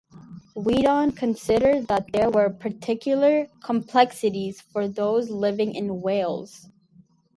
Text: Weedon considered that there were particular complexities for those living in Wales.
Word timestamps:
Weedon 0.55 1.11
considered 1.11 1.85
that 1.87 2.11
there 2.11 2.31
were 2.31 2.49
particular 2.49 3.45
complexities 3.63 4.59
for 4.59 4.87
those 4.87 5.29
living 5.29 5.75
in 5.75 6.01
Wales. 6.01 6.67